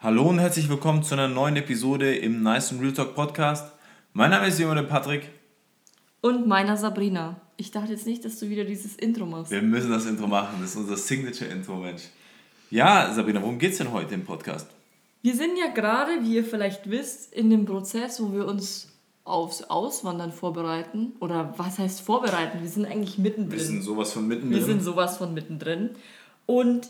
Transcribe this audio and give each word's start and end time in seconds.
Hallo 0.00 0.28
und 0.28 0.38
herzlich 0.38 0.68
willkommen 0.68 1.02
zu 1.02 1.14
einer 1.14 1.26
neuen 1.26 1.56
Episode 1.56 2.14
im 2.14 2.40
Nice 2.40 2.70
and 2.70 2.80
Real 2.80 2.92
Talk 2.92 3.16
Podcast. 3.16 3.72
Mein 4.12 4.30
Name 4.30 4.46
ist 4.46 4.60
Jürgen 4.60 4.86
Patrick. 4.86 5.28
Und 6.20 6.46
meiner 6.46 6.76
Sabrina. 6.76 7.40
Ich 7.56 7.72
dachte 7.72 7.90
jetzt 7.94 8.06
nicht, 8.06 8.24
dass 8.24 8.38
du 8.38 8.48
wieder 8.48 8.62
dieses 8.62 8.94
Intro 8.94 9.26
machst. 9.26 9.50
Wir 9.50 9.60
müssen 9.60 9.90
das 9.90 10.06
Intro 10.06 10.28
machen, 10.28 10.58
das 10.60 10.70
ist 10.70 10.76
unser 10.76 10.96
Signature-Intro, 10.96 11.74
Mensch. 11.74 12.04
Ja, 12.70 13.12
Sabrina, 13.12 13.42
worum 13.42 13.58
geht 13.58 13.72
es 13.72 13.78
denn 13.78 13.90
heute 13.90 14.14
im 14.14 14.24
Podcast? 14.24 14.68
Wir 15.22 15.34
sind 15.34 15.58
ja 15.58 15.66
gerade, 15.66 16.22
wie 16.22 16.36
ihr 16.36 16.44
vielleicht 16.44 16.88
wisst, 16.88 17.32
in 17.34 17.50
dem 17.50 17.64
Prozess, 17.64 18.22
wo 18.22 18.32
wir 18.32 18.46
uns 18.46 18.92
aufs 19.24 19.64
Auswandern 19.64 20.30
vorbereiten. 20.30 21.14
Oder 21.18 21.54
was 21.56 21.80
heißt 21.80 22.02
vorbereiten? 22.02 22.60
Wir 22.60 22.68
sind 22.68 22.86
eigentlich 22.86 23.18
mittendrin. 23.18 23.58
Wir 23.58 23.66
sind 23.66 23.82
sowas 23.82 24.12
von 24.12 24.28
mittendrin. 24.28 24.60
Wir 24.60 24.64
sind 24.64 24.80
sowas 24.80 25.16
von 25.16 25.34
mittendrin. 25.34 25.90
Und 26.46 26.86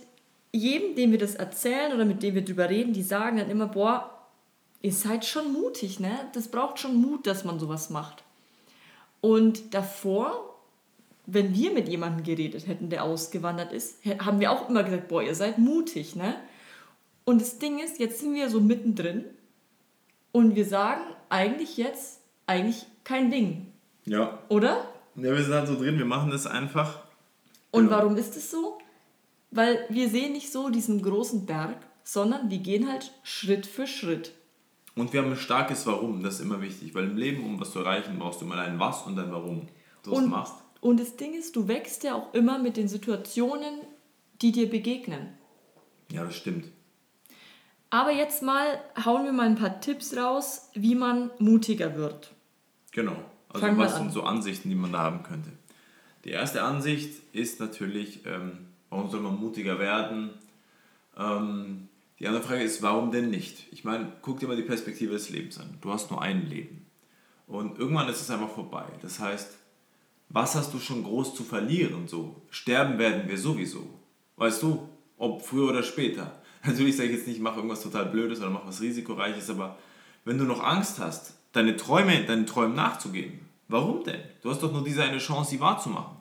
jedem, 0.53 0.95
dem 0.95 1.11
wir 1.11 1.19
das 1.19 1.35
erzählen 1.35 1.93
oder 1.93 2.05
mit 2.05 2.23
dem 2.23 2.35
wir 2.35 2.45
drüber 2.45 2.69
reden, 2.69 2.93
die 2.93 3.03
sagen 3.03 3.37
dann 3.37 3.51
immer, 3.51 3.67
boah, 3.67 4.11
ihr 4.83 4.93
seid 4.93 5.24
schon 5.24 5.52
mutig, 5.52 6.01
ne? 6.01 6.11
Das 6.33 6.48
braucht 6.48 6.79
schon 6.79 6.97
Mut, 6.97 7.27
dass 7.27 7.45
man 7.45 7.59
sowas 7.59 7.91
macht. 7.91 8.23
Und 9.21 9.74
davor, 9.74 10.57
wenn 11.27 11.55
wir 11.55 11.73
mit 11.73 11.88
jemandem 11.88 12.24
geredet 12.24 12.66
hätten, 12.66 12.88
der 12.88 13.05
ausgewandert 13.05 13.73
ist, 13.73 13.98
haben 14.21 14.41
wir 14.41 14.52
auch 14.52 14.69
immer 14.69 14.84
gesagt, 14.84 15.09
boah, 15.09 15.23
ihr 15.23 15.34
seid 15.34 15.59
mutig, 15.59 16.16
ne? 16.16 16.37
Und 17.24 17.43
das 17.43 17.59
Ding 17.59 17.79
ist, 17.79 17.99
jetzt 17.99 18.21
sind 18.21 18.35
wir 18.35 18.49
so 18.49 18.60
mittendrin 18.60 19.24
und 20.33 20.57
wir 20.57 20.65
sagen 20.65 21.02
eigentlich 21.29 21.77
jetzt, 21.77 22.21
eigentlich 22.46 22.87
kein 23.05 23.30
Ding. 23.30 23.66
Ja. 24.07 24.38
Oder? 24.49 24.88
Ja, 25.16 25.24
wir 25.24 25.43
sind 25.43 25.52
halt 25.52 25.69
so 25.69 25.77
drin, 25.77 25.99
wir 25.99 26.07
machen 26.07 26.30
das 26.30 26.46
einfach. 26.46 27.02
Und 27.71 27.85
genau. 27.85 27.96
warum 27.96 28.16
ist 28.16 28.35
es 28.37 28.51
so? 28.51 28.77
Weil 29.51 29.84
wir 29.88 30.09
sehen 30.09 30.33
nicht 30.33 30.52
so 30.52 30.69
diesen 30.69 31.02
großen 31.02 31.47
Berg, 31.47 31.77
sondern 32.05 32.51
wir 32.51 32.59
gehen 32.59 32.88
halt 32.88 33.12
Schritt 33.23 33.66
für 33.66 33.87
Schritt. 33.87 34.33
Und 34.95 35.12
wir 35.12 35.23
haben 35.23 35.30
ein 35.30 35.37
starkes 35.37 35.87
Warum, 35.87 36.23
das 36.23 36.34
ist 36.34 36.41
immer 36.41 36.60
wichtig, 36.60 36.95
weil 36.95 37.04
im 37.04 37.16
Leben, 37.16 37.45
um 37.45 37.60
was 37.60 37.73
zu 37.73 37.79
erreichen, 37.79 38.19
brauchst 38.19 38.41
du 38.41 38.45
mal 38.45 38.59
ein 38.59 38.80
Was 38.80 39.02
und 39.02 39.19
ein 39.19 39.30
Warum 39.30 39.69
du 40.02 40.13
und, 40.13 40.24
es 40.24 40.29
machst. 40.29 40.54
Und 40.80 41.01
das 41.01 41.16
Ding 41.16 41.35
ist, 41.35 41.54
du 41.54 41.69
wächst 41.69 42.02
ja 42.04 42.15
auch 42.15 42.35
immer 42.35 42.59
mit 42.59 42.76
den 42.76 42.88
Situationen, 42.88 43.80
die 44.43 44.52
dir 44.52 44.69
begegnen. 44.69 45.35
Ja, 46.10 46.24
das 46.24 46.37
stimmt. 46.37 46.66
Aber 47.91 48.10
jetzt 48.10 48.43
mal 48.43 48.80
hauen 49.04 49.24
wir 49.24 49.32
mal 49.32 49.46
ein 49.46 49.54
paar 49.54 49.80
Tipps 49.80 50.16
raus, 50.16 50.71
wie 50.74 50.95
man 50.95 51.30
mutiger 51.38 51.96
wird. 51.96 52.35
Genau. 52.93 53.16
Also 53.49 53.66
Fangen 53.66 53.79
was 53.79 53.96
sind 53.96 54.13
so 54.13 54.23
Ansichten, 54.24 54.69
die 54.69 54.74
man 54.74 54.93
da 54.93 54.99
haben 54.99 55.23
könnte? 55.23 55.52
Die 56.24 56.30
erste 56.30 56.63
Ansicht 56.63 57.23
ist 57.32 57.60
natürlich, 57.60 58.26
ähm, 58.26 58.68
Warum 58.91 59.11
soll 59.11 59.21
man 59.21 59.39
mutiger 59.39 59.79
werden? 59.79 60.31
Ähm, 61.17 61.89
die 62.19 62.27
andere 62.27 62.43
Frage 62.43 62.63
ist, 62.63 62.83
warum 62.83 63.13
denn 63.13 63.31
nicht? 63.31 63.67
Ich 63.71 63.85
meine, 63.85 64.12
guck 64.22 64.41
dir 64.41 64.49
mal 64.49 64.56
die 64.56 64.62
Perspektive 64.62 65.12
des 65.12 65.31
Lebens 65.31 65.59
an. 65.59 65.78
Du 65.81 65.93
hast 65.93 66.11
nur 66.11 66.21
ein 66.21 66.49
Leben. 66.49 66.87
Und 67.47 67.78
irgendwann 67.78 68.09
ist 68.09 68.21
es 68.21 68.31
einfach 68.31 68.50
vorbei. 68.50 68.84
Das 69.00 69.21
heißt, 69.21 69.56
was 70.28 70.55
hast 70.55 70.75
du 70.75 70.78
schon 70.78 71.05
groß 71.05 71.34
zu 71.34 71.43
verlieren? 71.43 72.06
So, 72.06 72.43
sterben 72.50 72.99
werden 72.99 73.28
wir 73.28 73.39
sowieso. 73.39 73.89
Weißt 74.37 74.62
du, 74.62 74.89
ob 75.16 75.43
früher 75.43 75.71
oder 75.71 75.83
später. 75.83 76.33
Natürlich 76.65 76.97
sage 76.97 77.09
ich 77.11 77.16
jetzt 77.16 77.28
nicht, 77.28 77.41
mach 77.41 77.56
irgendwas 77.56 77.83
total 77.83 78.06
Blödes 78.06 78.41
oder 78.41 78.50
mach 78.50 78.66
was 78.66 78.81
Risikoreiches, 78.81 79.49
aber 79.49 79.78
wenn 80.25 80.39
du 80.39 80.44
noch 80.44 80.62
Angst 80.62 80.99
hast, 80.99 81.34
deine 81.53 81.77
Träume, 81.77 82.25
deinen 82.25 82.47
Träumen 82.47 82.77
nachzugehen, 82.77 83.41
warum 83.69 84.05
denn? 84.05 84.21
Du 84.43 84.50
hast 84.50 84.62
doch 84.62 84.72
nur 84.72 84.84
diese 84.84 85.03
eine 85.03 85.19
Chance, 85.19 85.50
sie 85.50 85.61
wahrzumachen. 85.61 86.18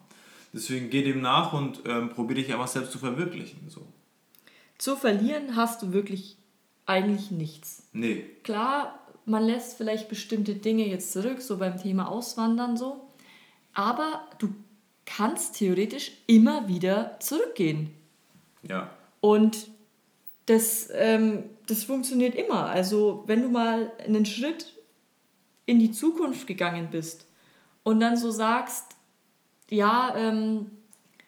Deswegen 0.54 0.90
geh 0.90 1.04
dem 1.04 1.22
nach 1.22 1.54
und 1.54 1.82
ähm, 1.86 2.10
probier 2.10 2.38
dich 2.38 2.52
einfach 2.52 2.68
selbst 2.68 2.92
zu 2.92 3.00
verwirklichen. 3.00 3.70
So. 3.70 3.86
Zu 4.78 4.96
verlieren 4.96 5.56
hast 5.56 5.82
du 5.82 5.94
wirklich 5.94 6.38
eigentlich 6.86 7.32
nichts. 7.32 7.84
Nee. 7.94 8.26
Klar, 8.44 9.00
man 9.26 9.44
lässt 9.44 9.78
vielleicht 9.78 10.10
bestimmte 10.10 10.56
Dinge 10.56 10.88
jetzt 10.88 11.12
zurück, 11.12 11.42
so 11.42 11.58
beim 11.58 11.78
Thema 11.78 12.10
Auswandern 12.10 12.78
so. 12.78 13.02
Aber 13.74 14.28
du 14.40 14.50
kannst 15.06 15.58
theoretisch 15.58 16.12
immer 16.28 16.68
wieder 16.68 17.18
zurückgehen. 17.20 17.92
Ja. 18.64 18.90
Und 19.20 19.68
das, 20.46 20.90
ähm, 20.94 21.44
das 21.68 21.84
funktioniert 21.84 22.36
immer. 22.36 22.68
Also 22.68 23.24
wenn 23.28 23.42
du 23.42 23.50
mal 23.50 23.92
einen 24.06 24.26
Schritt 24.26 24.74
in 25.66 25.80
die 25.80 25.92
Zukunft 25.92 26.48
gegangen 26.48 26.90
bist 26.90 27.28
und 27.84 28.00
dann 28.00 28.18
so 28.18 28.32
sagst, 28.32 28.97
ja, 29.70 30.16
ähm, 30.16 30.68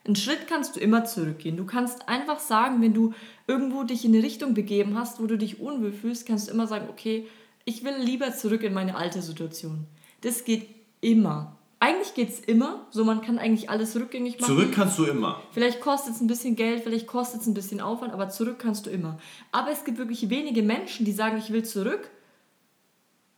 einen 0.06 0.16
Schritt 0.16 0.48
kannst 0.48 0.76
du 0.76 0.80
immer 0.80 1.06
zurückgehen. 1.06 1.58
Du 1.58 1.66
kannst 1.66 2.08
einfach 2.08 2.40
sagen, 2.40 2.82
wenn 2.82 2.94
du 2.94 3.14
irgendwo 3.48 3.84
dich 3.84 4.06
in 4.06 4.14
eine 4.14 4.24
Richtung 4.24 4.54
begeben 4.54 4.98
hast, 4.98 5.22
wo 5.22 5.28
du 5.28 5.38
dich 5.38 5.60
unwohl 5.60 5.92
fühlst, 5.92 6.26
kannst 6.26 6.48
du 6.48 6.54
immer 6.54 6.68
sagen, 6.68 6.88
okay, 6.90 7.28
ich 7.66 7.84
will 7.84 7.96
lieber 8.00 8.34
zurück 8.34 8.64
in 8.64 8.74
meine 8.74 8.96
alte 8.96 9.22
Situation. 9.22 9.86
Das 10.22 10.44
geht 10.44 10.68
immer. 11.02 11.56
Eigentlich 11.82 12.14
geht 12.14 12.30
es 12.30 12.40
immer, 12.40 12.88
so 12.90 13.06
man 13.06 13.22
kann 13.22 13.38
eigentlich 13.38 13.70
alles 13.70 13.96
rückgängig 13.96 14.40
machen. 14.40 14.54
Zurück 14.54 14.72
kannst 14.74 15.00
du 15.00 15.06
immer. 15.06 15.42
Vielleicht 15.52 15.80
kostet 15.80 16.16
es 16.16 16.22
ein 16.22 16.28
bisschen 16.28 16.58
Geld, 16.58 16.84
vielleicht 16.84 17.08
kostet 17.08 17.42
es 17.42 17.48
ein 17.48 17.54
bisschen 17.54 17.80
Aufwand, 17.80 18.12
aber 18.12 18.30
zurück 18.30 18.60
kannst 18.60 18.86
du 18.86 18.90
immer. 18.90 19.18
Aber 19.54 19.72
es 19.72 19.86
gibt 19.86 19.98
wirklich 19.98 20.30
wenige 20.30 20.62
Menschen, 20.62 21.06
die 21.06 21.14
sagen, 21.14 21.38
ich 21.38 21.54
will 21.54 21.64
zurück, 21.64 22.10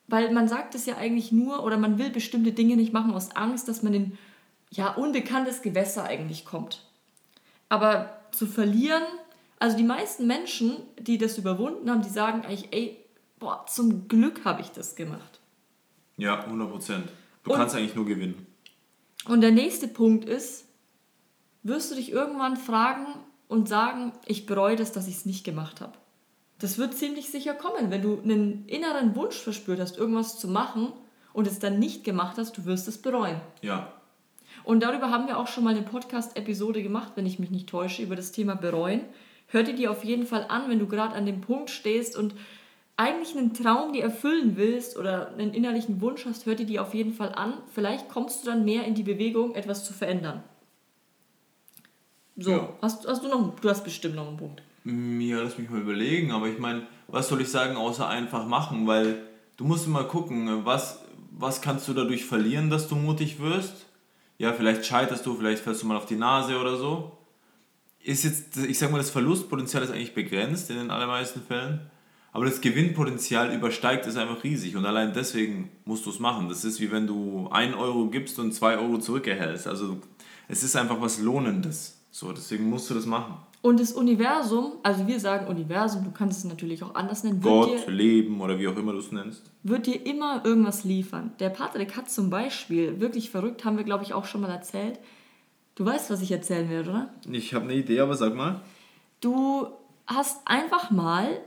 weil 0.08 0.34
man 0.34 0.48
sagt 0.48 0.74
es 0.74 0.88
ja 0.88 0.98
eigentlich 0.98 1.32
nur 1.32 1.64
oder 1.64 1.78
man 1.78 2.00
will 2.00 2.10
bestimmte 2.10 2.52
Dinge 2.52 2.78
nicht 2.78 2.94
machen 2.94 3.14
aus 3.14 3.36
Angst, 3.36 3.68
dass 3.68 3.84
man 3.84 3.94
den 3.94 4.18
ja, 4.72 4.94
unbekanntes 4.94 5.62
Gewässer 5.62 6.04
eigentlich 6.04 6.46
kommt. 6.46 6.84
Aber 7.70 8.22
zu 8.32 8.48
verlieren, 8.48 9.04
also 9.60 9.78
die 9.78 9.84
meisten 9.84 10.26
Menschen, 10.26 10.78
die 10.98 11.18
das 11.18 11.38
überwunden 11.38 11.90
haben, 11.90 12.02
die 12.02 12.10
sagen 12.10 12.44
eigentlich, 12.44 12.70
ey, 12.72 12.98
boah, 13.38 13.66
zum 13.68 14.08
Glück 14.08 14.46
habe 14.46 14.62
ich 14.62 14.72
das 14.72 14.96
gemacht. 14.96 15.40
Ja, 16.18 16.44
100 16.44 16.72
Prozent. 16.72 17.10
Du 17.44 17.52
und, 17.52 17.58
kannst 17.58 17.76
eigentlich 17.76 17.96
nur 17.96 18.06
gewinnen. 18.06 18.48
Und 19.28 19.42
der 19.42 19.52
nächste 19.52 19.88
Punkt 19.88 20.26
ist, 20.26 20.66
wirst 21.64 21.92
du 21.92 21.96
dich 21.96 22.12
irgendwann 22.12 22.58
fragen 22.58 23.06
und 23.48 23.68
sagen, 23.68 24.14
ich 24.26 24.46
bereue 24.46 24.76
das, 24.76 24.94
dass 24.94 25.08
ich 25.08 25.18
es 25.18 25.26
nicht 25.26 25.44
gemacht 25.44 25.82
habe. 25.82 25.94
Das 26.60 26.78
wird 26.78 26.96
ziemlich 26.96 27.30
sicher 27.30 27.54
kommen, 27.54 27.92
wenn 27.92 28.02
du 28.02 28.22
einen 28.22 28.66
inneren 28.68 29.16
Wunsch 29.16 29.36
verspürt 29.36 29.80
hast, 29.80 29.98
irgendwas 29.98 30.40
zu 30.40 30.48
machen 30.48 30.94
und 31.34 31.48
es 31.48 31.60
dann 31.60 31.80
nicht 31.80 32.04
gemacht 32.04 32.38
hast, 32.38 32.58
du 32.58 32.66
wirst 32.66 32.88
es 32.88 33.02
bereuen. 33.02 33.42
Ja, 33.62 33.92
und 34.64 34.82
darüber 34.84 35.10
haben 35.10 35.28
wir 35.28 35.38
auch 35.38 35.48
schon 35.48 35.64
mal 35.64 35.76
eine 35.76 35.86
Podcast-Episode 35.86 36.84
gemacht, 36.84 37.14
wenn 37.16 37.26
ich 37.26 37.40
mich 37.40 37.52
nicht 37.52 37.68
täusche, 37.68 38.04
über 38.04 38.16
das 38.16 38.32
Thema 38.32 38.56
Bereuen. 38.56 39.02
Hör 39.48 39.64
dir 39.64 39.74
die 39.74 39.88
auf 39.88 40.04
jeden 40.04 40.26
Fall 40.26 40.46
an, 40.48 40.70
wenn 40.70 40.80
du 40.80 40.88
gerade 40.88 41.16
an 41.16 41.26
dem 41.26 41.42
Punkt 41.42 41.70
stehst 41.70 42.18
und 42.18 42.36
eigentlich 42.98 43.36
einen 43.36 43.54
Traum 43.54 43.94
dir 43.94 44.04
erfüllen 44.04 44.54
willst 44.56 44.98
oder 44.98 45.34
einen 45.34 45.54
innerlichen 45.54 46.02
Wunsch 46.02 46.26
hast, 46.26 46.46
hör 46.46 46.56
dir 46.56 46.66
die 46.66 46.80
auf 46.80 46.94
jeden 46.94 47.14
Fall 47.14 47.34
an. 47.34 47.56
Vielleicht 47.74 48.10
kommst 48.10 48.44
du 48.44 48.50
dann 48.50 48.64
mehr 48.64 48.86
in 48.86 48.94
die 48.94 49.04
Bewegung, 49.04 49.56
etwas 49.56 49.84
zu 49.84 49.94
verändern. 49.94 50.44
So, 52.38 52.52
ja. 52.52 52.70
hast, 52.82 53.08
hast 53.08 53.24
du 53.24 53.28
noch, 53.28 53.60
du 53.60 53.70
hast 53.70 53.84
bestimmt 53.84 54.16
noch 54.16 54.28
einen 54.28 54.38
Punkt. 54.38 54.62
Ja, 54.84 55.42
lass 55.42 55.58
mich 55.58 55.70
mal 55.70 55.82
überlegen, 55.82 56.32
aber 56.32 56.48
ich 56.48 56.60
meine, 56.60 56.84
was 57.08 57.28
soll 57.28 57.42
ich 57.42 57.50
sagen, 57.50 57.76
außer 57.76 58.08
einfach 58.08 58.48
machen, 58.48 58.88
weil 58.88 59.24
du 59.58 59.66
musst 59.66 59.88
mal 59.88 60.08
gucken, 60.08 60.66
was, 60.66 61.04
was 61.32 61.62
kannst 61.62 61.88
du 61.88 61.94
dadurch 61.94 62.26
verlieren, 62.26 62.70
dass 62.70 62.88
du 62.88 62.96
mutig 62.96 63.40
wirst 63.40 63.86
ja, 64.42 64.54
vielleicht 64.54 64.84
scheiterst 64.88 65.24
du, 65.28 65.36
vielleicht 65.36 65.62
fällst 65.62 65.84
du 65.84 65.86
mal 65.86 65.98
auf 65.98 66.08
die 66.08 66.16
Nase 66.16 66.58
oder 66.58 66.76
so. 66.76 67.16
Ist 68.02 68.24
jetzt, 68.24 68.58
ich 68.58 68.80
sag 68.80 68.92
mal, 68.92 68.98
das 68.98 69.12
Verlustpotenzial 69.12 69.84
ist 69.84 69.92
eigentlich 69.92 70.16
begrenzt 70.16 70.72
in 70.72 70.78
den 70.78 70.90
allermeisten 70.90 71.44
Fällen. 71.44 71.92
Aber 72.32 72.46
das 72.46 72.60
Gewinnpotenzial 72.60 73.54
übersteigt 73.54 74.08
es 74.08 74.18
einfach 74.18 74.44
riesig 74.44 74.76
und 74.76 74.84
allein 74.88 75.14
deswegen 75.14 75.70
musst 75.86 76.08
du 76.08 76.10
es 76.10 76.18
machen. 76.18 76.50
Das 76.50 76.66
ist 76.66 76.80
wie 76.80 76.92
wenn 76.92 77.06
du 77.06 77.50
1 77.52 77.76
Euro 77.76 78.08
gibst 78.08 78.40
und 78.40 78.52
2 78.52 78.80
Euro 78.80 78.98
zurückerhältst. 78.98 79.68
Also 79.68 80.02
es 80.48 80.64
ist 80.64 80.76
einfach 80.76 81.00
was 81.00 81.20
Lohnendes. 81.20 82.00
So, 82.10 82.34
deswegen 82.34 82.68
musst 82.68 82.90
du 82.90 82.96
das 82.96 83.06
machen. 83.06 83.36
Und 83.62 83.80
das 83.80 83.92
Universum, 83.92 84.74
also 84.82 85.06
wir 85.06 85.20
sagen 85.20 85.48
Universum, 85.48 86.04
du 86.04 86.12
kannst 86.12 86.40
es 86.40 86.46
natürlich 86.46 86.84
auch 86.84 86.96
anders 86.96 87.24
nennen. 87.24 87.42
Gott, 87.42 87.86
dir, 87.86 87.92
Leben 87.92 88.42
oder 88.42 88.58
wie 88.58 88.68
auch 88.68 88.76
immer 88.76 88.92
du 88.94 88.98
es 88.98 89.12
nennst. 89.12 89.52
Wird 89.62 89.86
dir 89.86 90.04
immer 90.06 90.44
irgendwas 90.44 90.84
liefern. 90.84 91.32
Der 91.40 91.50
Patrick 91.50 91.96
hat 91.96 92.10
zum 92.10 92.32
Beispiel, 92.32 93.00
wirklich 93.00 93.30
verrückt, 93.30 93.64
haben 93.64 93.78
wir 93.78 93.84
glaube 93.84 94.04
ich 94.04 94.14
auch 94.14 94.26
schon 94.26 94.42
mal 94.42 94.50
erzählt. 94.50 95.00
Du 95.76 95.86
weißt, 95.86 96.10
was 96.10 96.22
ich 96.22 96.32
erzählen 96.32 96.70
werde, 96.70 96.90
oder? 96.90 97.14
Ich 97.32 97.54
habe 97.54 97.66
eine 97.66 97.76
Idee, 97.76 98.00
aber 98.00 98.16
sag 98.16 98.36
mal. 98.36 98.62
Du 99.20 99.68
hast 100.08 100.42
einfach 100.46 100.90
mal 100.90 101.40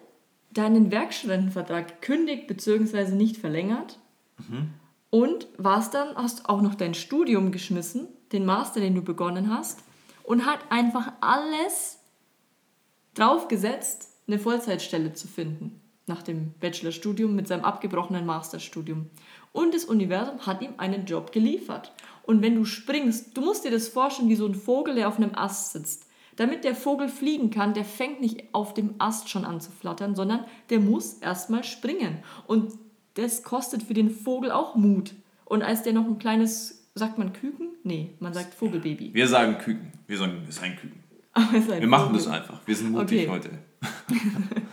deinen 0.53 0.93
Werkstudentenvertrag 0.93 2.01
gekündigt 2.01 2.47
bzw. 2.47 3.13
nicht 3.17 3.37
verlängert. 3.37 3.99
Mhm. 4.39 4.71
Und 5.11 5.49
warst 5.59 5.95
dann, 5.95 6.15
hast 6.17 6.49
auch 6.49 6.63
noch 6.63 6.75
dein 6.75 6.95
Studium 6.95 7.53
geschmissen, 7.53 8.09
den 8.33 8.45
Master, 8.45 8.81
den 8.81 8.95
du 8.95 9.03
begonnen 9.03 9.53
hast, 9.53 9.81
und 10.23 10.47
hat 10.47 10.61
einfach 10.71 11.13
alles 11.21 11.99
draufgesetzt, 13.15 14.09
eine 14.27 14.39
Vollzeitstelle 14.39 15.13
zu 15.13 15.29
finden 15.29 15.81
nach 16.07 16.23
dem 16.23 16.53
Bachelorstudium 16.61 17.35
mit 17.35 17.49
seinem 17.49 17.65
abgebrochenen 17.65 18.27
Masterstudium. 18.27 19.09
Und 19.53 19.75
das 19.75 19.85
Universum 19.85 20.47
hat 20.47 20.61
ihm 20.63 20.75
einen 20.77 21.07
Job 21.07 21.33
geliefert. 21.33 21.93
Und 22.25 22.43
wenn 22.43 22.57
du 22.57 22.65
springst, 22.65 23.37
du 23.37 23.41
musst 23.41 23.65
dir 23.65 23.71
das 23.71 23.89
vorstellen 23.89 24.29
wie 24.29 24.35
so 24.35 24.47
ein 24.47 24.55
Vogel, 24.55 24.97
der 24.97 25.09
auf 25.09 25.17
einem 25.17 25.35
Ast 25.35 25.73
sitzt. 25.73 26.07
Damit 26.37 26.65
der 26.65 26.75
Vogel 26.75 27.09
fliegen 27.09 27.51
kann, 27.51 27.75
der 27.75 27.85
fängt 27.85 28.21
nicht 28.21 28.53
auf 28.53 28.75
dem 28.75 28.95
Ast 28.99 29.29
schon 29.29 29.45
an 29.45 29.61
zu 29.61 29.71
flattern, 29.71 30.17
sondern 30.17 30.45
der 30.69 30.81
muss 30.81 31.15
erstmal 31.15 31.63
springen. 31.63 32.19
Und 32.47 32.73
das 33.15 33.45
kostet 33.45 33.85
für 33.85 33.95
den 33.95 34.11
Vogel 34.11 34.51
auch 34.51 34.75
Mut. 34.75 35.15
Und 35.45 35.63
als 35.63 35.85
der 35.85 35.93
noch 35.93 36.07
ein 36.07 36.19
kleines, 36.19 36.89
sagt 36.95 37.19
man 37.19 37.33
Küken? 37.33 37.69
Nee, 37.85 38.11
man 38.19 38.35
sagt 38.35 38.55
Vogelbaby. 38.55 39.15
Wir 39.15 39.29
sagen 39.29 39.59
Küken. 39.59 39.93
Wir 40.09 40.19
sagen, 40.19 40.41
es 40.43 40.57
ist 40.57 40.63
ein 40.63 40.77
Küken. 40.77 41.04
Wir 41.35 41.87
machen 41.87 42.15
das 42.15 42.27
einfach. 42.29 42.61
Wir 42.65 42.77
sind 42.77 42.93
mutig 42.93 43.29
okay. 43.29 43.29
heute. 43.29 43.51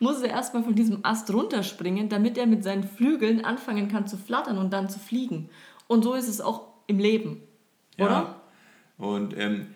muss 0.00 0.22
er 0.22 0.30
erstmal 0.30 0.64
von 0.64 0.74
diesem 0.74 1.04
Ast 1.04 1.32
runterspringen, 1.32 2.08
damit 2.08 2.38
er 2.38 2.46
mit 2.46 2.64
seinen 2.64 2.84
Flügeln 2.84 3.44
anfangen 3.44 3.88
kann 3.88 4.06
zu 4.06 4.16
flattern 4.16 4.58
und 4.58 4.72
dann 4.72 4.88
zu 4.88 4.98
fliegen. 4.98 5.50
Und 5.86 6.02
so 6.02 6.14
ist 6.14 6.28
es 6.28 6.40
auch 6.40 6.68
im 6.86 6.98
Leben. 6.98 7.42
Oder? 7.98 8.10
Ja. 8.10 8.40
Und 8.96 9.36
ähm, 9.36 9.66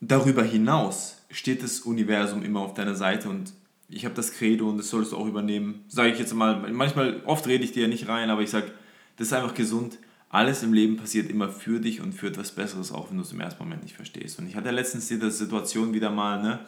darüber 0.00 0.42
hinaus 0.42 1.22
steht 1.30 1.62
das 1.62 1.80
Universum 1.80 2.42
immer 2.42 2.60
auf 2.60 2.74
deiner 2.74 2.94
Seite 2.94 3.28
und 3.28 3.52
ich 3.90 4.04
habe 4.04 4.14
das 4.14 4.32
Credo 4.32 4.68
und 4.68 4.78
das 4.78 4.88
solltest 4.88 5.12
du 5.12 5.16
auch 5.16 5.26
übernehmen. 5.26 5.84
Sage 5.88 6.10
ich 6.10 6.18
jetzt 6.18 6.34
mal, 6.34 6.70
manchmal, 6.72 7.22
oft 7.24 7.46
rede 7.46 7.64
ich 7.64 7.72
dir 7.72 7.82
ja 7.82 7.88
nicht 7.88 8.08
rein, 8.08 8.30
aber 8.30 8.42
ich 8.42 8.50
sage, 8.50 8.72
das 9.16 9.28
ist 9.28 9.32
einfach 9.32 9.54
gesund. 9.54 9.98
Alles 10.30 10.62
im 10.62 10.72
Leben 10.72 10.96
passiert 10.96 11.30
immer 11.30 11.48
für 11.48 11.80
dich 11.80 12.00
und 12.02 12.12
für 12.12 12.28
etwas 12.28 12.52
Besseres, 12.52 12.92
auch 12.92 13.10
wenn 13.10 13.16
du 13.16 13.22
es 13.22 13.32
im 13.32 13.40
ersten 13.40 13.62
Moment 13.62 13.82
nicht 13.82 13.96
verstehst. 13.96 14.38
Und 14.38 14.46
ich 14.46 14.56
hatte 14.56 14.70
letztens 14.70 15.08
diese 15.08 15.30
Situation 15.30 15.94
wieder 15.94 16.10
mal, 16.10 16.42
ne? 16.42 16.60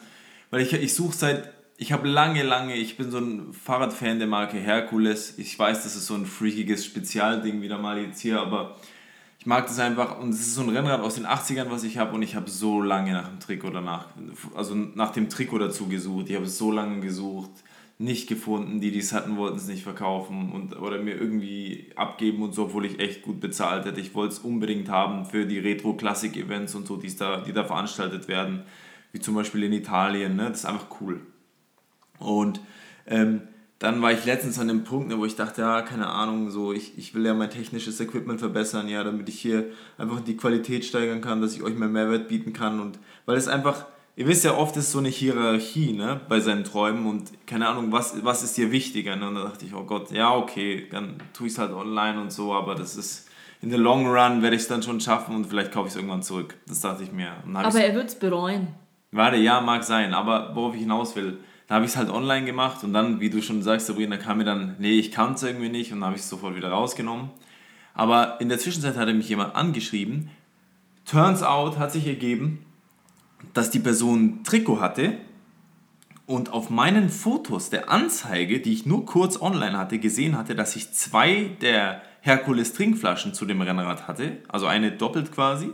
Weil 0.49 0.61
ich, 0.61 0.73
ich 0.73 0.93
suche 0.93 1.15
seit, 1.15 1.53
ich 1.77 1.91
habe 1.91 2.07
lange, 2.07 2.43
lange, 2.43 2.75
ich 2.75 2.97
bin 2.97 3.11
so 3.11 3.19
ein 3.19 3.53
Fahrradfan 3.53 4.19
der 4.19 4.27
Marke 4.27 4.57
Hercules. 4.57 5.37
Ich 5.37 5.57
weiß, 5.57 5.83
das 5.83 5.95
ist 5.95 6.07
so 6.07 6.15
ein 6.15 6.25
freakiges 6.25 6.85
Spezialding 6.85 7.61
wieder 7.61 7.77
mal 7.77 7.99
jetzt 7.99 8.19
hier, 8.19 8.41
aber 8.41 8.77
ich 9.41 9.45
mag 9.45 9.65
das 9.65 9.79
einfach 9.79 10.19
und 10.19 10.29
es 10.29 10.39
ist 10.41 10.55
so 10.55 10.61
ein 10.61 10.69
Rennrad 10.69 11.01
aus 11.01 11.15
den 11.15 11.25
80ern, 11.25 11.69
was 11.69 11.83
ich 11.83 11.97
habe 11.97 12.13
und 12.13 12.21
ich 12.21 12.35
habe 12.35 12.49
so 12.49 12.81
lange 12.81 13.13
nach 13.13 13.27
dem 13.27 13.39
Trick 13.39 13.63
oder 13.63 13.81
nach, 13.81 14.07
also 14.55 14.75
nach 14.75 15.11
dem 15.11 15.29
Trikot 15.29 15.57
dazu 15.57 15.87
gesucht. 15.87 16.29
Ich 16.29 16.35
habe 16.35 16.45
es 16.45 16.57
so 16.57 16.71
lange 16.71 16.99
gesucht, 16.99 17.49
nicht 18.01 18.27
gefunden. 18.27 18.81
Die, 18.81 18.91
die 18.91 19.01
hatten, 19.01 19.37
wollten 19.37 19.57
es 19.57 19.67
nicht 19.67 19.83
verkaufen 19.83 20.51
und, 20.51 20.79
oder 20.79 21.01
mir 21.01 21.15
irgendwie 21.15 21.91
abgeben 21.95 22.43
und 22.43 22.53
so, 22.53 22.65
obwohl 22.65 22.85
ich 22.85 22.99
echt 22.99 23.21
gut 23.21 23.39
bezahlt 23.39 23.85
hätte. 23.85 24.01
Ich 24.01 24.15
wollte 24.15 24.33
es 24.33 24.39
unbedingt 24.39 24.89
haben 24.89 25.25
für 25.25 25.45
die 25.45 25.59
Retro-Classic-Events 25.59 26.75
und 26.75 26.87
so, 26.87 26.97
die's 26.97 27.17
da, 27.17 27.41
die 27.41 27.53
da 27.53 27.63
veranstaltet 27.63 28.27
werden, 28.27 28.63
wie 29.11 29.19
zum 29.19 29.35
Beispiel 29.35 29.63
in 29.63 29.73
Italien. 29.73 30.35
Ne? 30.35 30.49
Das 30.49 30.59
ist 30.59 30.65
einfach 30.65 30.87
cool. 30.99 31.21
Und 32.19 32.61
ähm, 33.07 33.41
dann 33.81 33.99
war 33.99 34.11
ich 34.11 34.25
letztens 34.25 34.59
an 34.59 34.67
dem 34.67 34.83
Punkt, 34.83 35.07
ne, 35.07 35.17
wo 35.17 35.25
ich 35.25 35.35
dachte, 35.35 35.61
ja, 35.61 35.81
keine 35.81 36.07
Ahnung, 36.07 36.51
so 36.51 36.71
ich, 36.71 36.97
ich 36.99 37.15
will 37.15 37.25
ja 37.25 37.33
mein 37.33 37.49
technisches 37.49 37.99
Equipment 37.99 38.39
verbessern, 38.39 38.87
ja, 38.87 39.03
damit 39.03 39.27
ich 39.27 39.39
hier 39.39 39.71
einfach 39.97 40.21
die 40.21 40.37
Qualität 40.37 40.85
steigern 40.85 41.19
kann, 41.19 41.41
dass 41.41 41.55
ich 41.55 41.63
euch 41.63 41.73
mehr 41.73 41.89
Mehrwert 41.89 42.27
bieten 42.27 42.53
kann 42.53 42.79
und 42.79 42.99
weil 43.25 43.37
es 43.37 43.47
einfach, 43.47 43.87
ihr 44.15 44.27
wisst 44.27 44.43
ja, 44.43 44.55
oft 44.57 44.75
ist 44.77 44.91
so 44.91 44.99
eine 44.99 45.09
Hierarchie, 45.09 45.93
ne, 45.93 46.21
bei 46.27 46.39
seinen 46.39 46.63
Träumen 46.63 47.05
und 47.05 47.31
keine 47.47 47.67
Ahnung, 47.67 47.91
was, 47.91 48.23
was 48.23 48.43
ist 48.43 48.57
dir 48.57 48.71
wichtiger, 48.71 49.15
ne? 49.15 49.27
und 49.27 49.35
da 49.35 49.43
dachte 49.43 49.65
ich, 49.65 49.73
oh 49.73 49.83
Gott, 49.83 50.11
ja, 50.11 50.35
okay, 50.35 50.87
dann 50.91 51.17
tue 51.33 51.47
ich 51.47 51.53
es 51.53 51.59
halt 51.59 51.71
online 51.71 52.19
und 52.19 52.31
so, 52.31 52.53
aber 52.53 52.75
das 52.75 52.95
ist, 52.95 53.29
in 53.61 53.69
the 53.69 53.77
long 53.77 54.07
run 54.07 54.41
werde 54.41 54.55
ich 54.55 54.63
es 54.63 54.67
dann 54.67 54.83
schon 54.83 54.99
schaffen 54.99 55.35
und 55.35 55.45
vielleicht 55.45 55.71
kaufe 55.71 55.87
ich 55.87 55.93
es 55.93 55.95
irgendwann 55.95 56.23
zurück. 56.23 56.55
Das 56.67 56.81
dachte 56.81 57.03
ich 57.03 57.11
mir. 57.11 57.31
Aber 57.53 57.79
er 57.79 57.93
wird 57.93 58.09
es 58.09 58.15
bereuen. 58.15 58.69
Warte, 59.11 59.37
ja, 59.37 59.61
mag 59.61 59.83
sein, 59.83 60.13
aber 60.13 60.55
worauf 60.55 60.73
ich 60.73 60.81
hinaus 60.81 61.15
will, 61.15 61.37
da 61.67 61.75
habe 61.75 61.85
ich 61.85 61.91
es 61.91 61.97
halt 61.97 62.09
online 62.09 62.45
gemacht 62.45 62.83
und 62.83 62.93
dann, 62.93 63.19
wie 63.19 63.29
du 63.29 63.41
schon 63.41 63.61
sagst, 63.61 63.87
Sabrina, 63.87 64.17
kam 64.17 64.39
mir 64.39 64.45
dann, 64.45 64.75
nee, 64.79 64.97
ich 64.97 65.11
kann 65.11 65.33
es 65.33 65.43
irgendwie 65.43 65.69
nicht 65.69 65.91
und 65.91 65.99
dann 65.99 66.07
habe 66.07 66.15
ich 66.15 66.21
es 66.21 66.29
sofort 66.29 66.55
wieder 66.55 66.69
rausgenommen. 66.69 67.29
Aber 67.93 68.41
in 68.41 68.49
der 68.49 68.57
Zwischenzeit 68.57 68.97
hatte 68.97 69.13
mich 69.13 69.29
jemand 69.29 69.55
angeschrieben. 69.55 70.29
Turns 71.05 71.43
out 71.43 71.77
hat 71.77 71.91
sich 71.91 72.07
ergeben, 72.07 72.65
dass 73.53 73.69
die 73.71 73.79
Person 73.79 74.23
ein 74.23 74.43
Trikot 74.43 74.79
hatte 74.79 75.17
und 76.25 76.53
auf 76.53 76.69
meinen 76.69 77.09
Fotos 77.09 77.69
der 77.69 77.89
Anzeige, 77.89 78.59
die 78.59 78.73
ich 78.73 78.85
nur 78.85 79.05
kurz 79.05 79.41
online 79.41 79.77
hatte, 79.77 79.99
gesehen 79.99 80.37
hatte, 80.37 80.55
dass 80.55 80.75
ich 80.75 80.93
zwei 80.93 81.51
der 81.61 82.01
Herkules 82.21 82.73
Trinkflaschen 82.73 83.33
zu 83.33 83.45
dem 83.45 83.61
Rennrad 83.61 84.07
hatte, 84.07 84.37
also 84.47 84.67
eine 84.67 84.91
doppelt 84.91 85.31
quasi. 85.31 85.71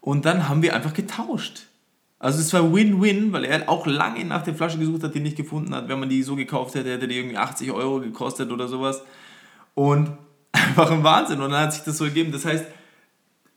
Und 0.00 0.26
dann 0.26 0.48
haben 0.48 0.62
wir 0.62 0.74
einfach 0.74 0.92
getauscht. 0.92 1.68
Also 2.18 2.40
es 2.40 2.52
war 2.52 2.74
Win-Win, 2.74 3.32
weil 3.32 3.44
er 3.44 3.68
auch 3.68 3.86
lange 3.86 4.24
nach 4.24 4.42
der 4.42 4.54
Flasche 4.54 4.78
gesucht 4.78 5.02
hat, 5.02 5.14
die 5.14 5.20
nicht 5.20 5.36
gefunden 5.36 5.74
hat. 5.74 5.88
Wenn 5.88 6.00
man 6.00 6.08
die 6.08 6.22
so 6.22 6.36
gekauft 6.36 6.74
hätte, 6.74 6.90
hätte 6.90 7.08
die 7.08 7.16
irgendwie 7.16 7.36
80 7.36 7.70
Euro 7.72 8.00
gekostet 8.00 8.50
oder 8.50 8.68
sowas. 8.68 9.02
Und 9.74 10.10
einfach 10.52 10.90
ein 10.90 11.04
Wahnsinn. 11.04 11.40
Und 11.40 11.50
dann 11.50 11.62
hat 11.62 11.72
sich 11.72 11.82
das 11.84 11.98
so 11.98 12.04
ergeben. 12.04 12.32
Das 12.32 12.44
heißt, 12.44 12.66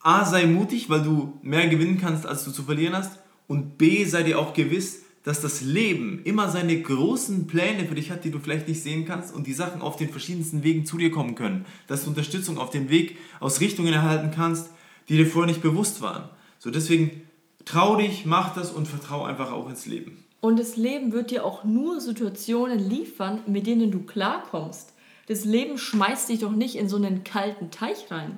A, 0.01 0.25
sei 0.25 0.45
mutig, 0.45 0.89
weil 0.89 1.03
du 1.03 1.37
mehr 1.41 1.67
gewinnen 1.67 1.99
kannst, 1.99 2.25
als 2.25 2.43
du 2.45 2.51
zu 2.51 2.63
verlieren 2.63 2.95
hast. 2.95 3.19
Und 3.47 3.77
B, 3.77 4.05
sei 4.05 4.23
dir 4.23 4.39
auch 4.39 4.53
gewiss, 4.53 5.03
dass 5.23 5.41
das 5.41 5.61
Leben 5.61 6.21
immer 6.23 6.49
seine 6.49 6.81
großen 6.81 7.47
Pläne 7.47 7.85
für 7.85 7.95
dich 7.95 8.11
hat, 8.11 8.23
die 8.23 8.31
du 8.31 8.39
vielleicht 8.39 8.67
nicht 8.67 8.81
sehen 8.81 9.05
kannst 9.05 9.33
und 9.33 9.47
die 9.47 9.53
Sachen 9.53 9.81
auf 9.81 9.97
den 9.97 10.09
verschiedensten 10.09 10.63
Wegen 10.63 10.85
zu 10.85 10.97
dir 10.97 11.11
kommen 11.11 11.35
können. 11.35 11.65
Dass 11.87 12.03
du 12.03 12.09
Unterstützung 12.09 12.57
auf 12.57 12.69
dem 12.69 12.89
Weg 12.89 13.17
aus 13.39 13.59
Richtungen 13.59 13.93
erhalten 13.93 14.31
kannst, 14.33 14.69
die 15.09 15.17
dir 15.17 15.27
vorher 15.27 15.51
nicht 15.51 15.61
bewusst 15.61 16.01
waren. 16.01 16.29
So 16.59 16.71
deswegen 16.71 17.27
Trau 17.67 17.97
dich, 17.97 18.25
mach 18.25 18.55
das 18.55 18.71
und 18.71 18.87
vertrau 18.87 19.25
einfach 19.25 19.51
auch 19.51 19.67
ins 19.67 19.85
Leben. 19.85 20.23
Und 20.39 20.57
das 20.57 20.77
Leben 20.77 21.11
wird 21.11 21.31
dir 21.31 21.43
auch 21.43 21.65
nur 21.65 21.99
Situationen 21.99 22.79
liefern, 22.79 23.41
mit 23.45 23.67
denen 23.67 23.91
du 23.91 24.03
klarkommst. 24.03 24.93
Das 25.27 25.43
Leben 25.43 25.77
schmeißt 25.77 26.29
dich 26.29 26.39
doch 26.39 26.53
nicht 26.53 26.75
in 26.75 26.87
so 26.87 26.95
einen 26.95 27.25
kalten 27.25 27.69
Teich 27.69 28.09
rein. 28.09 28.37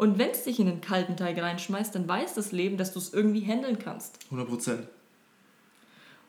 Und 0.00 0.18
wenn 0.18 0.30
es 0.30 0.44
dich 0.44 0.58
in 0.58 0.66
einen 0.66 0.80
kalten 0.80 1.18
Teich 1.18 1.38
reinschmeißt, 1.38 1.94
dann 1.94 2.08
weiß 2.08 2.32
das 2.32 2.52
Leben, 2.52 2.78
dass 2.78 2.94
du 2.94 2.98
es 2.98 3.12
irgendwie 3.12 3.42
handeln 3.42 3.78
kannst. 3.78 4.18
100 4.30 4.48
Prozent. 4.48 4.88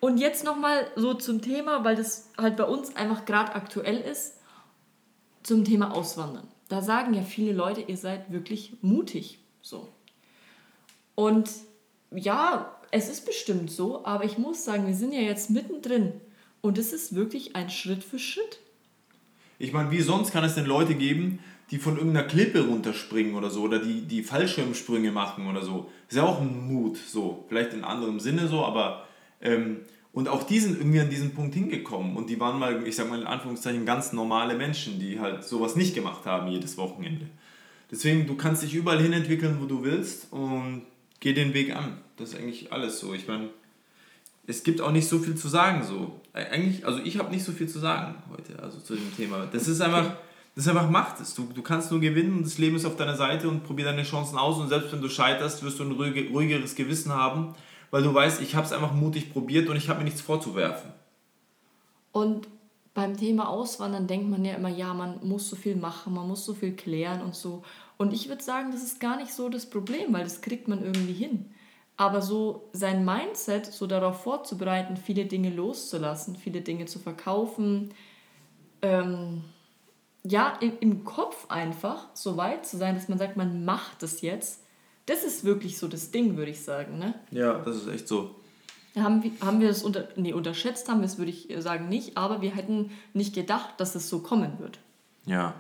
Und 0.01 0.17
jetzt 0.17 0.43
nochmal 0.43 0.87
so 0.97 1.13
zum 1.13 1.41
Thema, 1.41 1.85
weil 1.85 1.95
das 1.95 2.31
halt 2.37 2.57
bei 2.57 2.65
uns 2.65 2.97
einfach 2.97 3.23
gerade 3.23 3.55
aktuell 3.55 4.01
ist, 4.01 4.33
zum 5.41 5.63
Thema 5.63 5.93
Auswandern. 5.93 6.49
Da 6.67 6.81
sagen 6.81 7.13
ja 7.13 7.21
viele 7.21 7.53
Leute, 7.53 7.79
ihr 7.79 7.95
seid 7.95 8.29
wirklich 8.33 8.73
mutig. 8.81 9.39
So. 9.61 9.87
Und 11.15 11.49
ja, 12.13 12.77
es 12.91 13.07
ist 13.07 13.25
bestimmt 13.25 13.71
so, 13.71 14.03
aber 14.03 14.25
ich 14.25 14.37
muss 14.37 14.65
sagen, 14.65 14.85
wir 14.85 14.95
sind 14.95 15.13
ja 15.13 15.21
jetzt 15.21 15.49
mittendrin 15.49 16.11
und 16.59 16.77
es 16.77 16.91
ist 16.91 17.15
wirklich 17.15 17.55
ein 17.55 17.69
Schritt 17.69 18.03
für 18.03 18.19
Schritt. 18.19 18.59
Ich 19.59 19.71
meine, 19.71 19.91
wie 19.91 20.01
sonst 20.01 20.33
kann 20.33 20.43
es 20.43 20.55
denn 20.55 20.65
Leute 20.65 20.93
geben, 20.95 21.39
die 21.71 21.77
von 21.77 21.97
irgendeiner 21.97 22.27
Klippe 22.27 22.67
runterspringen 22.67 23.35
oder 23.35 23.49
so 23.49 23.61
oder 23.61 23.79
die, 23.79 24.01
die 24.01 24.23
Fallschirmsprünge 24.23 25.11
machen 25.11 25.47
oder 25.47 25.63
so. 25.63 25.89
Ist 26.09 26.17
ja 26.17 26.23
auch 26.23 26.41
ein 26.41 26.67
Mut, 26.67 26.97
so. 26.97 27.45
Vielleicht 27.47 27.73
in 27.73 27.83
anderem 27.83 28.19
Sinne 28.19 28.47
so, 28.47 28.65
aber. 28.65 29.07
Ähm, 29.41 29.77
und 30.13 30.27
auch 30.27 30.43
die 30.43 30.59
sind 30.59 30.77
irgendwie 30.77 30.99
an 30.99 31.09
diesen 31.09 31.33
Punkt 31.33 31.53
hingekommen 31.53 32.17
und 32.17 32.29
die 32.29 32.37
waren 32.37 32.59
mal, 32.59 32.85
ich 32.85 32.97
sag 32.97 33.09
mal 33.09 33.21
in 33.21 33.25
Anführungszeichen, 33.25 33.85
ganz 33.85 34.11
normale 34.11 34.55
Menschen, 34.55 34.99
die 34.99 35.21
halt 35.21 35.45
sowas 35.45 35.77
nicht 35.77 35.95
gemacht 35.95 36.25
haben 36.25 36.51
jedes 36.51 36.77
Wochenende. 36.77 37.27
Deswegen, 37.89 38.27
du 38.27 38.35
kannst 38.35 38.61
dich 38.61 38.73
überall 38.73 39.01
hin 39.01 39.13
entwickeln, 39.13 39.59
wo 39.61 39.65
du 39.67 39.83
willst 39.83 40.27
und 40.33 40.81
geh 41.21 41.31
den 41.31 41.53
Weg 41.53 41.73
an. 41.73 41.99
Das 42.17 42.33
ist 42.33 42.39
eigentlich 42.39 42.73
alles 42.73 42.99
so. 42.99 43.13
Ich 43.13 43.29
meine, 43.29 43.49
es 44.47 44.63
gibt 44.63 44.81
auch 44.81 44.91
nicht 44.91 45.07
so 45.07 45.19
viel 45.19 45.35
zu 45.35 45.47
sagen 45.47 45.83
so. 45.83 46.19
Eigentlich, 46.33 46.85
also 46.85 46.99
ich 46.99 47.17
habe 47.17 47.31
nicht 47.31 47.45
so 47.45 47.53
viel 47.53 47.69
zu 47.69 47.79
sagen 47.79 48.15
heute, 48.29 48.61
also 48.61 48.79
zu 48.79 48.95
dem 48.95 49.15
Thema. 49.15 49.47
Das 49.49 49.69
ist 49.69 49.79
einfach, 49.79 50.17
das 50.55 50.67
einfach 50.67 50.89
Macht. 50.89 51.17
Du, 51.37 51.43
du 51.43 51.61
kannst 51.61 51.91
nur 51.91 51.99
gewinnen 51.99 52.37
und 52.37 52.45
das 52.45 52.57
Leben 52.57 52.75
ist 52.75 52.85
auf 52.85 52.95
deiner 52.95 53.15
Seite 53.15 53.47
und 53.47 53.63
probier 53.63 53.85
deine 53.85 54.03
Chancen 54.03 54.37
aus 54.37 54.57
und 54.59 54.69
selbst 54.69 54.91
wenn 54.91 55.01
du 55.01 55.09
scheiterst, 55.09 55.63
wirst 55.63 55.79
du 55.79 55.83
ein 55.83 55.91
ruhigeres 55.91 56.75
Gewissen 56.75 57.13
haben, 57.13 57.55
weil 57.89 58.03
du 58.03 58.13
weißt, 58.13 58.41
ich 58.41 58.55
habe 58.55 58.65
es 58.65 58.73
einfach 58.73 58.93
mutig 58.93 59.31
probiert 59.31 59.69
und 59.69 59.75
ich 59.75 59.89
habe 59.89 59.99
mir 59.99 60.05
nichts 60.05 60.21
vorzuwerfen. 60.21 60.91
Und 62.11 62.47
beim 62.93 63.15
Thema 63.15 63.47
Auswandern 63.47 64.07
denkt 64.07 64.29
man 64.29 64.43
ja 64.43 64.55
immer, 64.55 64.69
ja, 64.69 64.93
man 64.93 65.25
muss 65.25 65.49
so 65.49 65.55
viel 65.55 65.75
machen, 65.75 66.13
man 66.13 66.27
muss 66.27 66.45
so 66.45 66.53
viel 66.53 66.75
klären 66.75 67.21
und 67.21 67.35
so. 67.35 67.63
Und 67.97 68.11
ich 68.13 68.27
würde 68.27 68.43
sagen, 68.43 68.71
das 68.71 68.83
ist 68.83 68.99
gar 68.99 69.17
nicht 69.17 69.33
so 69.33 69.47
das 69.47 69.69
Problem, 69.69 70.11
weil 70.11 70.23
das 70.23 70.41
kriegt 70.41 70.67
man 70.67 70.83
irgendwie 70.83 71.13
hin. 71.13 71.51
Aber 71.95 72.21
so 72.21 72.69
sein 72.73 73.05
Mindset 73.05 73.65
so 73.65 73.87
darauf 73.87 74.23
vorzubereiten, 74.23 74.97
viele 74.97 75.25
Dinge 75.25 75.51
loszulassen, 75.51 76.35
viele 76.35 76.61
Dinge 76.61 76.85
zu 76.85 76.99
verkaufen, 76.99 77.93
ähm, 78.81 79.43
ja, 80.23 80.57
im, 80.61 80.73
im 80.79 81.03
Kopf 81.03 81.49
einfach 81.49 82.07
so 82.13 82.37
weit 82.37 82.65
zu 82.65 82.77
sein, 82.77 82.95
dass 82.95 83.09
man 83.09 83.17
sagt, 83.17 83.37
man 83.37 83.65
macht 83.65 84.03
das 84.03 84.21
jetzt, 84.21 84.63
das 85.05 85.23
ist 85.23 85.43
wirklich 85.43 85.77
so 85.77 85.87
das 85.87 86.11
Ding, 86.11 86.37
würde 86.37 86.51
ich 86.51 86.63
sagen. 86.63 86.99
Ne? 86.99 87.15
Ja, 87.31 87.59
das 87.59 87.77
ist 87.77 87.87
echt 87.87 88.07
so. 88.07 88.35
Haben 88.95 89.23
wir, 89.23 89.31
haben 89.41 89.61
wir 89.61 89.69
das 89.69 89.83
unter, 89.83 90.09
nee, 90.15 90.33
unterschätzt, 90.33 90.89
haben 90.89 90.99
wir 90.99 91.05
es, 91.05 91.17
würde 91.17 91.31
ich 91.31 91.47
sagen, 91.59 91.87
nicht, 91.89 92.17
aber 92.17 92.41
wir 92.41 92.53
hätten 92.53 92.91
nicht 93.13 93.33
gedacht, 93.33 93.79
dass 93.79 93.95
es 93.95 94.09
so 94.09 94.19
kommen 94.19 94.59
wird. 94.59 94.79
Ja, 95.25 95.55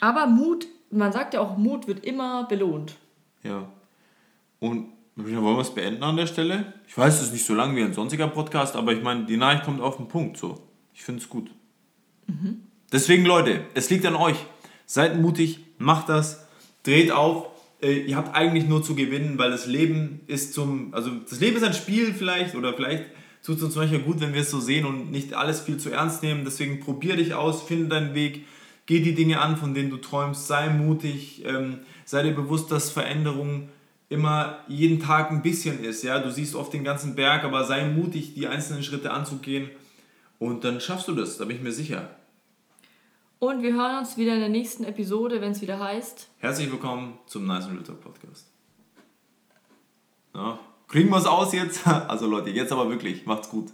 aber 0.00 0.26
Mut, 0.26 0.66
man 0.90 1.12
sagt 1.12 1.34
ja 1.34 1.40
auch, 1.40 1.56
Mut 1.56 1.86
wird 1.86 2.04
immer 2.04 2.44
belohnt. 2.44 2.96
Ja. 3.42 3.68
Und 4.58 4.88
wollen 5.14 5.42
wir 5.42 5.58
es 5.60 5.74
beenden 5.74 6.02
an 6.02 6.16
der 6.16 6.26
Stelle? 6.26 6.74
Ich 6.88 6.96
weiß, 6.96 7.14
es 7.16 7.22
ist 7.28 7.32
nicht 7.32 7.44
so 7.44 7.54
lang 7.54 7.76
wie 7.76 7.82
ein 7.82 7.92
sonstiger 7.92 8.28
Podcast, 8.28 8.74
aber 8.76 8.92
ich 8.92 9.02
meine, 9.02 9.26
die 9.26 9.36
Nachricht 9.36 9.64
kommt 9.64 9.80
auf 9.80 9.98
den 9.98 10.08
Punkt. 10.08 10.36
So. 10.36 10.58
Ich 10.94 11.04
finde 11.04 11.22
es 11.22 11.28
gut. 11.28 11.50
Mhm. 12.26 12.62
Deswegen, 12.92 13.24
Leute, 13.24 13.64
es 13.74 13.88
liegt 13.88 14.04
an 14.04 14.14
euch. 14.14 14.36
Seid 14.86 15.18
mutig, 15.18 15.60
macht 15.78 16.10
das, 16.10 16.46
dreht 16.82 17.10
auf. 17.10 17.46
äh, 17.80 18.00
ihr 18.00 18.16
habt 18.16 18.34
eigentlich 18.34 18.66
nur 18.66 18.82
zu 18.82 18.94
gewinnen, 18.94 19.38
weil 19.38 19.50
das 19.50 19.66
Leben 19.66 20.20
ist 20.26 20.52
zum, 20.52 20.92
also 20.92 21.10
das 21.28 21.40
Leben 21.40 21.56
ist 21.56 21.64
ein 21.64 21.72
Spiel 21.72 22.12
vielleicht 22.12 22.54
oder 22.54 22.74
vielleicht 22.74 23.04
tut 23.42 23.56
es 23.56 23.62
uns 23.62 23.74
manchmal 23.74 24.00
gut, 24.00 24.20
wenn 24.20 24.34
wir 24.34 24.42
es 24.42 24.50
so 24.50 24.60
sehen 24.60 24.86
und 24.86 25.10
nicht 25.10 25.34
alles 25.34 25.60
viel 25.60 25.78
zu 25.78 25.90
ernst 25.90 26.22
nehmen. 26.22 26.44
Deswegen 26.44 26.80
probier 26.80 27.16
dich 27.16 27.34
aus, 27.34 27.62
finde 27.62 27.88
deinen 27.88 28.14
Weg, 28.14 28.44
geh 28.86 29.00
die 29.00 29.14
Dinge 29.14 29.40
an, 29.40 29.56
von 29.56 29.74
denen 29.74 29.90
du 29.90 29.96
träumst, 29.96 30.46
sei 30.46 30.68
mutig, 30.68 31.44
ähm, 31.44 31.80
sei 32.04 32.22
dir 32.22 32.34
bewusst, 32.34 32.70
dass 32.70 32.90
Veränderung 32.90 33.68
immer 34.08 34.58
jeden 34.68 35.00
Tag 35.00 35.30
ein 35.30 35.42
bisschen 35.42 35.82
ist. 35.82 36.04
Ja? 36.04 36.18
Du 36.20 36.30
siehst 36.30 36.54
oft 36.54 36.72
den 36.72 36.84
ganzen 36.84 37.14
Berg, 37.14 37.44
aber 37.44 37.64
sei 37.64 37.86
mutig, 37.86 38.34
die 38.34 38.46
einzelnen 38.46 38.82
Schritte 38.82 39.10
anzugehen 39.10 39.70
und 40.38 40.64
dann 40.64 40.80
schaffst 40.80 41.08
du 41.08 41.14
das, 41.14 41.38
da 41.38 41.46
bin 41.46 41.56
ich 41.56 41.62
mir 41.62 41.72
sicher. 41.72 42.10
Und 43.42 43.60
wir 43.64 43.74
hören 43.74 43.98
uns 43.98 44.16
wieder 44.16 44.34
in 44.34 44.38
der 44.38 44.48
nächsten 44.48 44.84
Episode, 44.84 45.40
wenn 45.40 45.50
es 45.50 45.60
wieder 45.60 45.80
heißt. 45.80 46.28
Herzlich 46.38 46.70
willkommen 46.70 47.18
zum 47.26 47.44
Nice 47.44 47.64
and 47.64 47.72
Real 47.72 47.82
Talk 47.82 48.00
Podcast. 48.00 48.46
Ja, 50.32 50.60
kriegen 50.86 51.10
wir 51.10 51.16
es 51.16 51.26
aus 51.26 51.52
jetzt? 51.52 51.84
Also 51.86 52.28
Leute, 52.28 52.50
jetzt 52.50 52.70
aber 52.70 52.88
wirklich, 52.88 53.26
macht's 53.26 53.50
gut. 53.50 53.72